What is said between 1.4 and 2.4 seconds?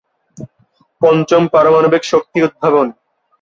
পারমাণবিক শক্তি